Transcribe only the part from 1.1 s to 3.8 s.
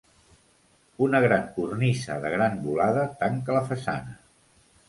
gran cornisa de gran volada tanca la